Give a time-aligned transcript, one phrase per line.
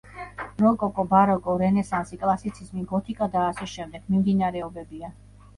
[0.61, 5.17] როკოკო, ბაროკო, რენესანსი, კლასიციზმი, გოთიკა და ა.შ, მიმდინარეობებია